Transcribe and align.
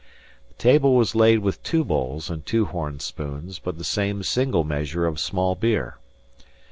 The 0.47 0.55
table 0.55 0.95
was 0.95 1.13
laid 1.13 1.41
with 1.41 1.61
two 1.61 1.83
bowls 1.85 2.31
and 2.31 2.43
two 2.43 2.65
horn 2.65 2.99
spoons, 2.99 3.59
but 3.59 3.77
the 3.77 3.83
same 3.83 4.23
single 4.23 4.63
measure 4.63 5.05
of 5.05 5.19
small 5.19 5.53
beer. 5.53 5.99